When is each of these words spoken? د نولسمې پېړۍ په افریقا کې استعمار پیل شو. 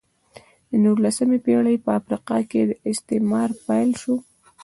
د 0.69 0.71
نولسمې 0.83 1.37
پېړۍ 1.45 1.77
په 1.85 1.89
افریقا 1.99 2.37
کې 2.49 2.61
استعمار 2.91 3.49
پیل 3.65 3.89
شو. 4.01 4.15